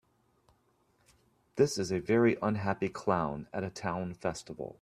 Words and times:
This 1.57 1.77
is 1.77 1.91
a 1.91 1.99
very 1.99 2.35
unhappy 2.41 2.89
clown 2.89 3.47
at 3.53 3.63
a 3.63 3.69
town 3.69 4.15
festival. 4.15 4.79